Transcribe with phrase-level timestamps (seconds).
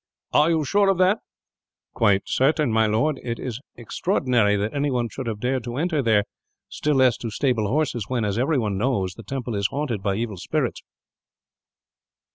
[0.33, 1.19] "Are you sure of that?"
[1.93, 3.19] "Quite certain, my lord.
[3.21, 6.23] It is extraordinary that anyone should have dared to enter there,
[6.69, 10.37] still less to stable horses when, as everyone knows, the temple is haunted by evil
[10.37, 10.81] spirits."